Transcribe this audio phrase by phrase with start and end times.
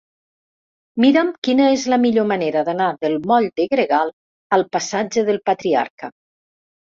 [1.03, 4.13] Mira'm quina és la millor manera d'anar del moll de Gregal
[4.59, 6.11] al passatge del Patriarca.